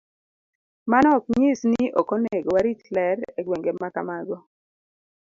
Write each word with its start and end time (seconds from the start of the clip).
Mano 0.91 1.09
ok 1.17 1.25
nyis 1.39 1.61
ni 1.71 1.83
ok 1.99 2.09
onego 2.15 2.49
warit 2.55 2.81
ler 2.95 3.17
e 3.39 3.41
gwenge 3.45 3.71
ma 3.79 3.87
kamago. 3.95 4.37